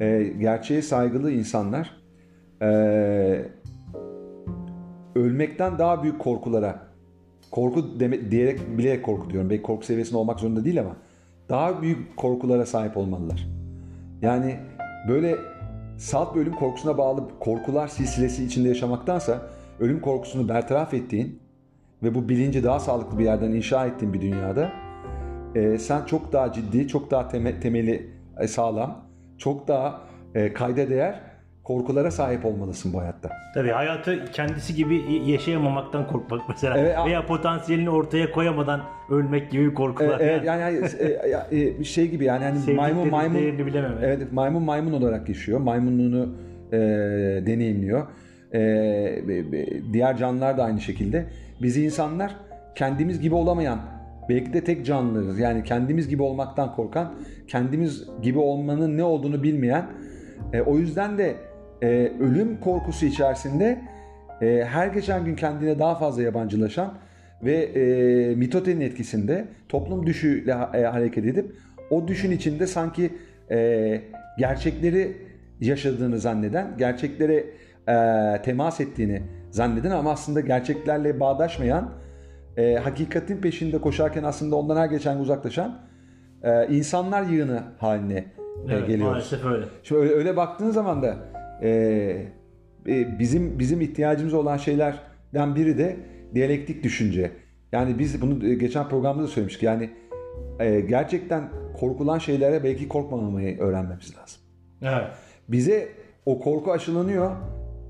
[0.00, 2.00] E, gerçeğe saygılı insanlar
[2.62, 2.68] e,
[5.14, 6.86] ölmekten daha büyük korkulara
[7.50, 9.50] korku deme, diyerek bilerek korku diyorum.
[9.50, 10.96] Belki korku seviyesinde olmak zorunda değil ama
[11.48, 13.48] daha büyük korkulara sahip olmalılar.
[14.22, 14.56] Yani
[15.08, 15.36] böyle
[15.98, 19.42] salt bir ölüm korkusuna bağlı korkular silsilesi içinde yaşamaktansa
[19.80, 21.40] ölüm korkusunu bertaraf ettiğin
[22.02, 24.72] ve bu bilinci daha sağlıklı bir yerden inşa ettiğin bir dünyada
[25.54, 29.04] e, sen çok daha ciddi, çok daha teme, temeli e, sağlam,
[29.38, 30.00] çok daha
[30.34, 31.20] e, kayda değer
[31.64, 33.30] korkulara sahip olmalısın bu hayatta.
[33.54, 40.20] Tabii hayatı kendisi gibi yaşayamamaktan korkmak mesela evet, veya potansiyelini ortaya koyamadan ölmek gibi korkular.
[40.20, 43.98] Evet, yani, yani e, e, e, şey gibi yani hani maymun maymun bilemem.
[44.02, 45.60] Evet maymun maymun olarak yaşıyor.
[45.60, 46.34] Maymunluğunu
[46.72, 46.78] e,
[47.46, 48.06] deneyimliyor.
[48.54, 48.60] E,
[49.92, 51.26] diğer canlılar da aynı şekilde.
[51.62, 52.36] Biz insanlar
[52.74, 53.78] kendimiz gibi olamayan
[54.28, 55.38] belki de tek canlılarız.
[55.38, 57.14] Yani kendimiz gibi olmaktan korkan,
[57.48, 59.86] kendimiz gibi olmanın ne olduğunu bilmeyen,
[60.52, 61.36] e, o yüzden de
[61.82, 63.80] e, ölüm korkusu içerisinde
[64.40, 66.94] e, her geçen gün kendine daha fazla yabancılaşan
[67.42, 71.54] ve e, mitotenin etkisinde toplum düşüyle e, hareket edip
[71.90, 73.10] o düşün içinde sanki
[73.50, 74.00] e,
[74.38, 75.16] gerçekleri
[75.60, 77.44] yaşadığını zanneden, gerçeklere
[77.88, 81.90] e, temas ettiğini zanneden ama aslında gerçeklerle bağdaşmayan,
[82.56, 85.78] e, hakikatin peşinde koşarken aslında ondan her geçen uzaklaşan
[86.42, 88.26] e, insanlar yığını haline e,
[88.68, 89.12] evet, geliyoruz.
[89.12, 89.66] Maalesef öyle.
[89.82, 91.16] Şimdi öyle, öyle baktığın zaman da
[93.18, 95.96] bizim bizim ihtiyacımız olan şeylerden biri de
[96.34, 97.30] diyalektik düşünce.
[97.72, 99.62] Yani biz bunu e, geçen programda da söylemiştik.
[99.62, 99.90] Yani
[100.60, 101.48] e, gerçekten
[101.80, 104.40] korkulan şeylere belki korkmamayı öğrenmemiz lazım.
[104.82, 105.10] Evet.
[105.48, 105.88] Bize
[106.26, 107.30] o korku aşılanıyor.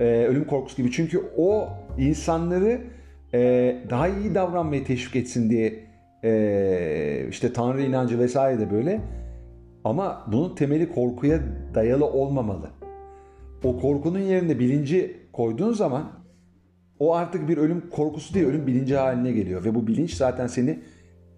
[0.01, 0.91] E, ölüm korkusu gibi.
[0.91, 2.81] Çünkü o insanları
[3.35, 3.41] e,
[3.91, 5.85] daha iyi davranmaya teşvik etsin diye
[6.25, 9.01] e, işte Tanrı inancı vesaire de böyle.
[9.85, 11.41] Ama bunun temeli korkuya
[11.75, 12.71] dayalı olmamalı.
[13.65, 16.13] O korkunun yerine bilinci koyduğun zaman
[16.99, 19.65] o artık bir ölüm korkusu değil, ölüm bilinci haline geliyor.
[19.65, 20.79] Ve bu bilinç zaten seni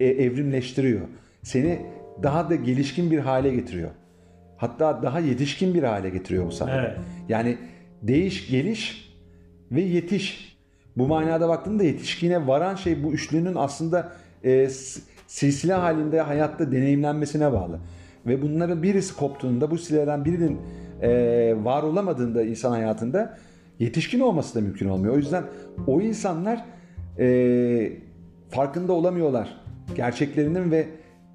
[0.01, 1.01] e, evrimleştiriyor.
[1.43, 1.79] Seni
[2.23, 3.91] daha da gelişkin bir hale getiriyor.
[4.57, 6.79] Hatta daha yetişkin bir hale getiriyor bu sayede.
[6.79, 6.99] Evet.
[7.29, 7.59] Yani
[8.03, 9.13] değiş, geliş
[9.73, 10.57] ve yetiş.
[10.97, 14.13] Bu manada baktığında yetişkine varan şey bu üçlünün aslında
[14.45, 14.69] e,
[15.27, 17.79] silsile halinde hayatta deneyimlenmesine bağlı.
[18.27, 20.59] Ve bunların birisi koptuğunda bu silsileden birinin
[21.03, 23.39] e, var olamadığında insan hayatında
[23.79, 25.15] yetişkin olması da mümkün olmuyor.
[25.15, 25.45] O yüzden
[25.87, 26.65] o insanlar
[27.19, 27.93] e,
[28.51, 29.61] farkında olamıyorlar
[29.95, 30.87] gerçeklerinin ve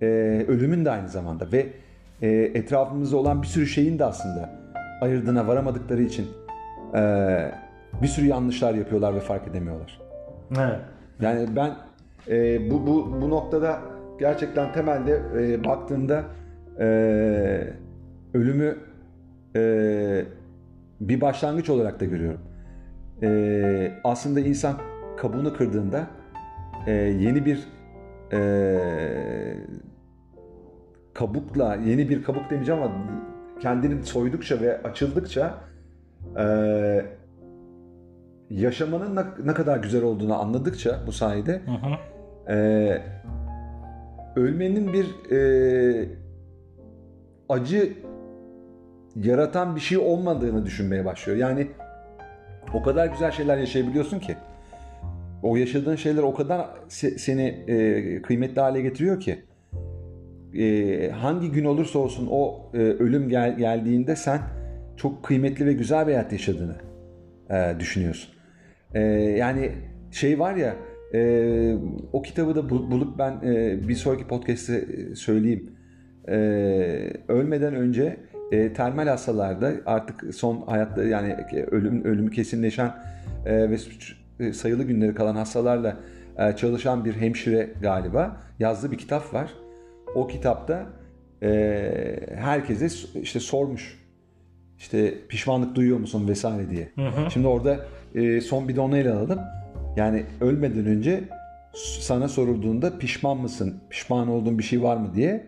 [0.02, 0.06] e,
[0.48, 1.68] ölümün de aynı zamanda ve
[2.22, 4.50] e, etrafımızda olan bir sürü şeyin de aslında
[5.02, 6.28] ayırdığına varamadıkları için
[6.96, 7.02] e,
[8.02, 10.02] bir sürü yanlışlar yapıyorlar ve fark edemiyorlar.
[10.60, 10.80] Evet.
[11.22, 11.72] Yani ben
[12.28, 13.80] e, bu, bu, bu noktada
[14.20, 16.24] gerçekten temelde e, baktığımda
[16.80, 16.86] e,
[18.34, 18.78] ölümü
[19.56, 20.26] e,
[21.00, 22.42] bir başlangıç olarak da görüyorum.
[23.24, 24.78] E, aslında insan
[25.18, 26.08] kabuğunu kırdığında
[26.88, 27.68] e, yeni bir
[28.34, 28.42] e,
[31.14, 32.94] kabukla, yeni bir kabuk demeyeceğim ama
[33.60, 35.54] kendini soydukça ve açıldıkça
[36.38, 36.46] e,
[38.50, 41.98] yaşamanın ne, ne kadar güzel olduğunu anladıkça bu sayede hı hı.
[42.54, 43.02] E,
[44.36, 46.10] ölmenin bir e,
[47.50, 47.94] acı
[49.16, 51.38] yaratan bir şey olmadığını düşünmeye başlıyor.
[51.38, 51.68] Yani
[52.74, 54.36] o kadar güzel şeyler yaşayabiliyorsun ki
[55.44, 59.46] o yaşadığın şeyler o kadar se- seni e, kıymetli hale getiriyor ki
[60.60, 64.40] e, hangi gün olursa olsun o e, ölüm gel- geldiğinde sen
[64.98, 66.76] çok kıymetli ve güzel bir hayat yaşadığını
[67.50, 68.34] e, düşünüyorsun.
[68.94, 69.02] E,
[69.38, 69.72] yani
[70.12, 70.76] şey var ya
[71.14, 71.76] e,
[72.14, 75.70] o kitabı da bulup ben e, bir sonraki podcast'te söyleyeyim.
[76.28, 76.34] E,
[77.28, 78.18] ölmeden önce
[78.52, 81.38] e, termal hastalarda artık son hayatta yani
[81.72, 82.96] ölüm ölümü kesinleşen
[83.46, 83.78] e, ve
[84.40, 85.98] e, sayılı günleri kalan hastalarla
[86.38, 89.54] e, çalışan bir hemşire galiba yazdığı bir kitap var.
[90.16, 90.86] O kitapta
[91.44, 91.50] e,
[92.36, 92.88] herkese
[93.22, 94.02] işte sormuş.
[94.78, 96.90] İşte pişmanlık duyuyor musun vesaire diye.
[96.96, 97.32] Hı hı.
[97.32, 97.80] Şimdi orada
[98.16, 99.40] e, son bir de onu ele alalım.
[99.96, 101.24] Yani ölmeden önce
[102.00, 103.82] sana sorulduğunda pişman mısın?
[103.90, 105.48] Pişman olduğun bir şey var mı diye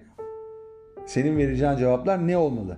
[1.06, 2.78] senin vereceğin cevaplar ne olmalı?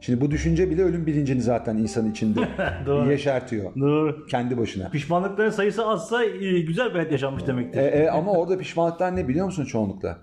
[0.00, 2.40] Şimdi bu düşünce bile ölüm bilincini zaten insanın içinde
[2.86, 3.10] Doğru.
[3.10, 3.74] yeşertiyor.
[3.80, 4.26] Doğru.
[4.26, 4.90] Kendi başına.
[4.90, 7.80] Pişmanlıkların sayısı azsa e, güzel bir hayat yaşanmış demektir.
[7.80, 10.18] E, e, ama orada pişmanlıklar ne biliyor musun çoğunlukla?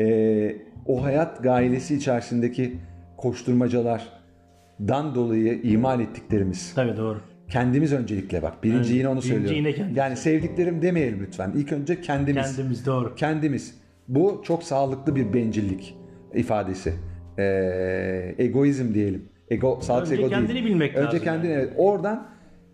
[0.00, 2.76] E, o hayat gailesi içerisindeki
[3.16, 6.72] koşturmacalardan dolayı imal ettiklerimiz.
[6.74, 7.20] Tabii doğru.
[7.48, 8.64] Kendimiz öncelikle bak.
[8.64, 9.56] Birinci Evet, yine onu birinci söylüyorum.
[9.56, 9.96] yine kendimiz.
[9.96, 11.52] yani sevdiklerim demeyelim lütfen.
[11.56, 12.56] İlk önce kendimiz.
[12.56, 13.14] Kendimiz doğru.
[13.14, 13.74] Kendimiz.
[14.08, 15.96] Bu çok sağlıklı bir bencillik
[16.34, 16.94] ifadesi.
[17.38, 19.24] Ee, egoizm diyelim.
[19.50, 20.42] Ego, sağlıksız Önce ego değil.
[20.46, 21.62] kendini bilmek Önce lazım kendini yani.
[21.62, 21.72] evet.
[21.76, 22.26] Oradan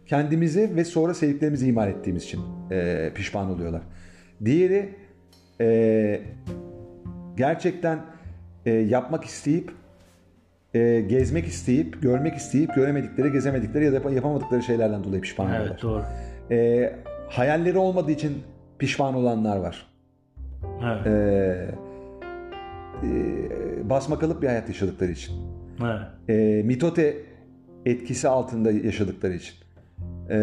[0.06, 2.40] kendimizi ve sonra sevdiklerimizi imal ettiğimiz için
[2.70, 3.82] e, pişman oluyorlar.
[4.44, 4.88] Diğeri
[5.60, 6.20] e,
[7.36, 7.98] gerçekten
[8.66, 9.70] e, yapmak isteyip
[10.74, 15.70] e, gezmek isteyip, görmek isteyip göremedikleri, gezemedikleri ya da yap- yapamadıkları şeylerden dolayı pişman oluyorlar.
[15.70, 16.02] Evet doğru.
[16.50, 16.92] E,
[17.28, 18.32] hayalleri olmadığı için
[18.78, 19.86] pişman olanlar var.
[20.84, 21.06] Evet.
[21.06, 21.85] E,
[23.02, 25.34] e, basmakalıp bir hayat yaşadıkları için.
[25.84, 26.00] evet.
[26.28, 27.16] E, mitote
[27.86, 29.54] etkisi altında yaşadıkları için.
[30.30, 30.36] E,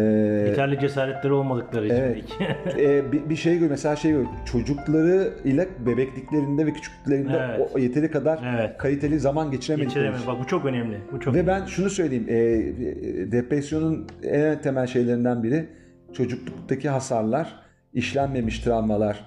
[0.48, 2.24] Yeterli cesaretleri olmadıkları için Evet.
[2.66, 2.82] belki.
[2.82, 7.70] e, bir, bir şey gör mesela şey gör çocuklarıyla bebekliklerinde ve küçüklüklerinde Evet.
[7.74, 8.78] o yeteri kadar Evet.
[8.78, 10.26] kaliteli zaman geçiremedikleri için.
[10.26, 10.98] Bak bu çok önemli.
[11.12, 15.66] Bu çok Ve ben şunu söyleyeyim, e, depresyonun en temel şeylerinden biri
[16.12, 17.60] çocukluktaki hasarlar,
[17.92, 19.24] işlenmemiş travmalar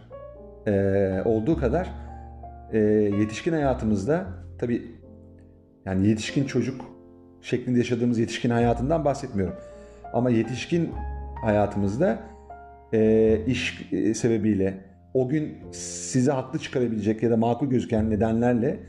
[0.67, 0.71] e,
[1.25, 1.89] olduğu kadar
[2.73, 2.79] e,
[3.19, 4.25] yetişkin hayatımızda
[4.59, 4.81] tabii
[5.85, 6.85] yani yetişkin çocuk
[7.41, 9.55] şeklinde yaşadığımız yetişkin hayatından bahsetmiyorum.
[10.13, 10.91] Ama yetişkin
[11.41, 12.19] hayatımızda
[12.93, 14.73] e, iş e, sebebiyle
[15.13, 18.79] o gün size haklı çıkarabilecek ya da makul gözüken nedenlerle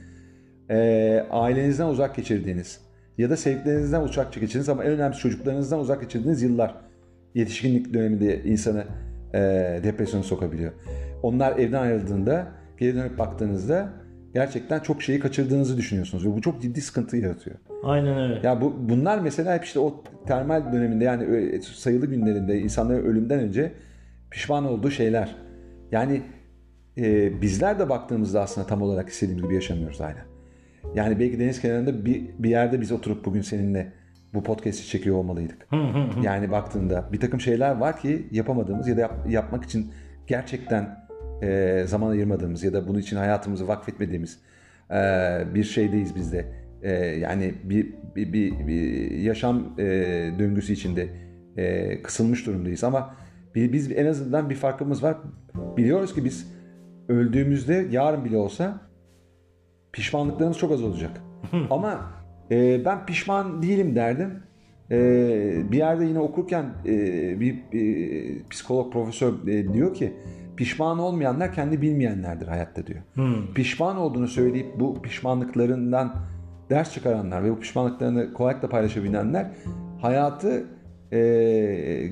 [0.71, 2.81] e, ailenizden uzak geçirdiğiniz
[3.19, 6.75] ya da sevdiklerinizden uzak geçirdiğiniz ama en önemlisi çocuklarınızdan uzak geçirdiğiniz yıllar
[7.35, 8.85] yetişkinlik döneminde insanı
[9.35, 9.39] e,
[9.85, 10.73] depresyona sokabiliyor.
[11.23, 12.47] Onlar evden ayrıldığında
[12.79, 13.89] geri dönüp baktığınızda
[14.35, 17.57] gerçekten çok şeyi kaçırdığınızı düşünüyorsunuz ve bu çok ciddi sıkıntı yaratıyor.
[17.85, 18.47] Aynen öyle.
[18.47, 23.73] Ya bu bunlar mesela hep işte o termal döneminde yani sayılı günlerinde insanların ölümden önce
[24.31, 25.37] pişman olduğu şeyler.
[25.93, 26.23] Yani
[26.99, 30.27] e, bizler de baktığımızda aslında tam olarak istediğimiz gibi yaşamıyoruz hala.
[30.95, 33.93] Yani belki deniz kenarında bir, bir yerde biz oturup bugün seninle
[34.35, 35.69] bu podcast'i çekiyor olmalıydık.
[36.23, 39.91] yani baktığında bir takım şeyler var ki yapamadığımız ya da yap- yapmak için
[40.27, 41.08] gerçekten
[41.43, 44.39] e, zaman ayırmadığımız ya da bunun için hayatımızı vakfetmediğimiz
[44.91, 44.95] e,
[45.55, 46.45] bir şeydeyiz biz de.
[46.83, 49.85] E, yani bir, bir, bir, bir yaşam e,
[50.39, 51.09] döngüsü içinde
[51.57, 53.15] e, kısılmış durumdayız ama
[53.55, 55.17] bi- biz en azından bir farkımız var.
[55.77, 56.53] Biliyoruz ki biz
[57.09, 58.81] öldüğümüzde yarın bile olsa
[59.93, 61.11] pişmanlıklarımız çok az olacak.
[61.71, 62.13] Ama
[62.51, 64.43] e, ben pişman değilim derdim.
[64.91, 64.99] E,
[65.73, 70.13] bir yerde yine okurken e, bir, bir psikolog profesör e, diyor ki
[70.59, 73.01] pişman olmayanlar kendi bilmeyenlerdir hayatta diyor.
[73.55, 76.15] Pişman olduğunu söyleyip bu pişmanlıklarından
[76.71, 79.47] ders çıkaranlar ve bu pişmanlıklarını kolaylıkla paylaşabilenler
[80.01, 80.65] hayatı
[81.13, 81.19] e,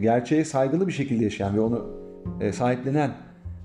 [0.00, 1.87] gerçeğe saygılı bir şekilde yaşayan ve onu
[2.40, 3.11] e, sahiplenen,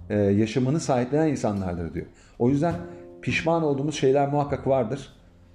[0.10, 2.06] e, yaşamını sahiplenen insanlardır diyor.
[2.40, 2.74] O yüzden
[3.22, 5.10] pişman olduğumuz şeyler muhakkak vardır.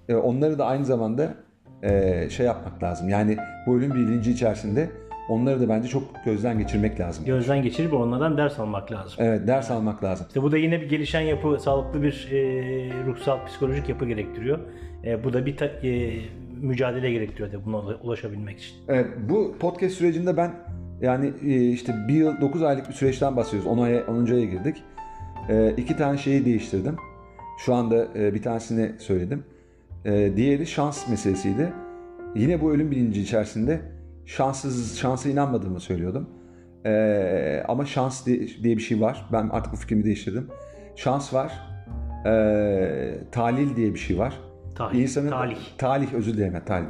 [0.09, 1.35] E, onları da aynı zamanda
[1.83, 3.09] e, şey yapmak lazım.
[3.09, 3.37] Yani
[3.67, 4.91] bu ölüm bilinci içerisinde
[5.29, 7.25] onları da bence çok gözden geçirmek lazım.
[7.25, 9.15] Gözden geçirip onlardan ders almak lazım.
[9.19, 10.27] Evet, ders almak lazım.
[10.29, 12.37] İşte bu da yine bir gelişen yapı, sağlıklı bir e,
[13.07, 14.59] ruhsal, psikolojik yapı gerektiriyor.
[15.05, 16.21] E, bu da bir ta- e,
[16.61, 18.77] mücadele gerektiriyor de buna ulaşabilmek için.
[18.89, 20.55] Evet, bu podcast sürecinde ben
[21.01, 23.67] yani e, işte bir yıl 9 aylık bir süreçten bahsediyoruz.
[23.69, 24.27] 10 aya 10.
[24.27, 24.83] aya girdik.
[25.49, 26.97] E, iki tane şeyi değiştirdim.
[27.59, 29.45] Şu anda e, bir tanesini söyledim.
[30.05, 31.73] E, diğeri şans meselesiydi.
[32.35, 33.81] Yine bu ölüm bilinci içerisinde
[34.27, 36.31] şanssız şansa inanmadığımı söylüyordum.
[36.85, 39.27] E, ama şans diye, diye bir şey var.
[39.33, 40.49] Ben artık bu fikrimi değiştirdim.
[40.97, 41.53] Şans var.
[42.27, 44.41] E, talil diye bir şey var.
[44.75, 45.57] Talih, İnsanın, talih.
[45.79, 46.87] Talih özür dilerim talih.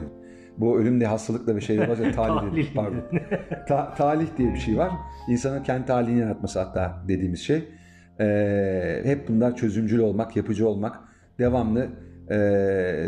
[0.59, 3.03] Bu ölümle hastalıkla bir şeyle var talih dedim, pardon.
[3.69, 4.91] Ta- talih diye bir şey var.
[5.29, 7.69] İnsanın kendi talihini yaratması hatta dediğimiz şey.
[8.21, 10.99] Ee, hep bunlar çözümcül olmak, yapıcı olmak,
[11.39, 11.87] devamlı
[12.31, 12.37] e,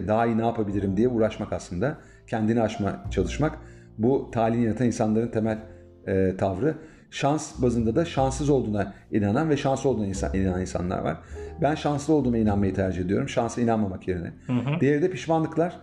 [0.08, 1.96] daha iyi ne yapabilirim diye uğraşmak aslında.
[2.26, 3.58] Kendini aşma çalışmak.
[3.98, 5.58] Bu talihini yaratan insanların temel
[6.06, 6.74] e, tavrı.
[7.10, 11.16] Şans bazında da şanssız olduğuna inanan ve şanslı olduğuna insan, inanan insanlar var.
[11.62, 13.28] Ben şanslı olduğuma inanmayı tercih ediyorum.
[13.28, 14.32] Şansa inanmamak yerine.
[14.80, 15.80] Diğeri de pişmanlıklar.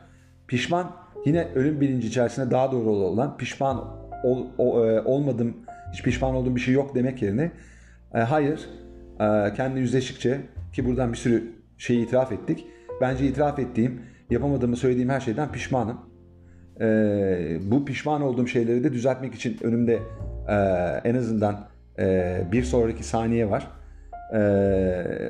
[0.47, 0.91] Pişman
[1.25, 3.77] yine ölüm bilinci içerisinde daha doğru olan pişman
[4.23, 5.57] ol, o- e, olmadım,
[5.93, 7.51] hiç pişman olduğum bir şey yok demek yerine
[8.13, 8.69] e, hayır
[9.19, 10.41] e, kendi yüzleştikçe
[10.73, 12.67] ki buradan bir sürü şeyi itiraf ettik.
[13.01, 15.97] Bence itiraf ettiğim, yapamadığımı söylediğim her şeyden pişmanım.
[16.81, 19.99] E, bu pişman olduğum şeyleri de düzeltmek için önümde
[20.49, 20.55] e,
[21.09, 21.67] en azından
[21.99, 23.67] e, bir sonraki saniye var.
[24.33, 24.39] E,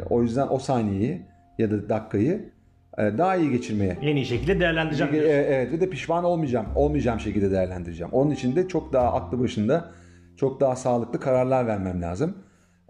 [0.10, 1.22] o yüzden o saniyeyi
[1.58, 2.50] ya da dakikayı
[2.98, 5.14] e, daha iyi geçirmeye En iyi şekilde değerlendireceğim.
[5.14, 5.18] e.
[5.18, 6.66] Evet ve de pişman olmayacağım.
[6.76, 8.14] Olmayacağım şekilde değerlendireceğim.
[8.14, 9.92] Onun için de çok daha aklı başında,
[10.38, 12.38] çok daha sağlıklı kararlar vermem lazım.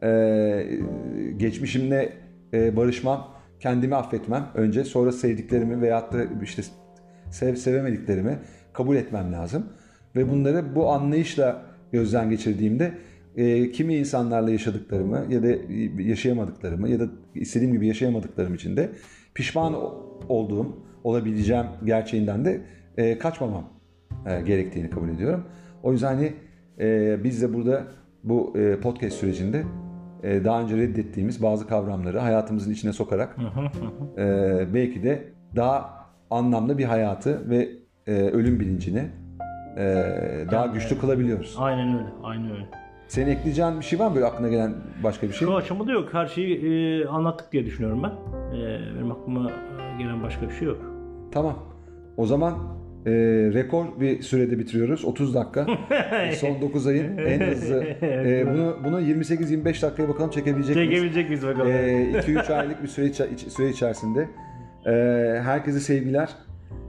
[0.03, 0.65] Ee,
[1.37, 2.13] geçmişimle
[2.53, 3.27] e, barışmam,
[3.59, 4.83] kendimi affetmem önce.
[4.83, 6.61] Sonra sevdiklerimi veyahut da işte
[7.29, 8.37] sev sevemediklerimi
[8.73, 9.65] kabul etmem lazım.
[10.15, 11.61] Ve bunları bu anlayışla
[11.91, 12.93] gözden geçirdiğimde
[13.37, 15.47] e, kimi insanlarla yaşadıklarımı ya da
[16.01, 18.89] yaşayamadıklarımı ya da istediğim gibi yaşayamadıklarım için de
[19.33, 19.73] pişman
[20.29, 22.61] olduğum, olabileceğim gerçeğinden de
[22.97, 23.69] e, kaçmamam
[24.25, 25.45] e, gerektiğini kabul ediyorum.
[25.83, 26.33] O yüzden hani
[26.79, 27.87] e, biz de burada
[28.23, 29.63] bu e, podcast sürecinde
[30.23, 33.37] e, daha önce reddettiğimiz bazı kavramları hayatımızın içine sokarak
[34.17, 35.23] e, belki de
[35.55, 37.69] daha anlamlı bir hayatı ve
[38.07, 39.03] e, ölüm bilincini
[39.77, 39.83] e,
[40.51, 41.55] daha güçlü kılabiliyoruz.
[41.59, 42.07] Aynen öyle.
[42.23, 42.65] Aynen öyle.
[43.07, 45.47] Senin ekleyeceğin bir şey var mı böyle aklına gelen başka bir şey?
[45.47, 46.13] Şu aşamada yok.
[46.13, 48.09] Her şeyi e, anlattık diye düşünüyorum ben.
[48.57, 50.81] E, benim aklıma e, gelen başka bir şey yok.
[51.31, 51.55] Tamam.
[52.17, 52.53] O zaman
[53.05, 53.11] e,
[53.53, 55.05] rekor bir sürede bitiriyoruz.
[55.05, 55.65] 30 dakika.
[56.35, 57.83] Son 9 ayın en hızlı.
[58.01, 60.89] E, bunu bunu 28-25 dakikaya bakalım çekebilecek miyiz?
[60.91, 61.67] Çekebilecek miyiz bakalım?
[61.67, 64.29] 2-3 aylık bir süre, süre içerisinde.
[64.85, 64.91] E,
[65.43, 66.29] herkese sevgiler.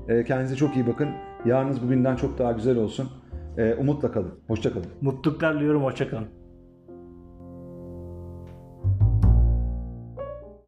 [0.08, 1.08] E, kendinize çok iyi bakın.
[1.44, 3.10] Yarınız bugünden çok daha güzel olsun.
[3.58, 4.34] E, umutla kalın.
[4.46, 4.86] Hoşça kalın.
[5.00, 5.82] Mutluluklar diliyorum.
[5.82, 6.26] Hoşçakalın.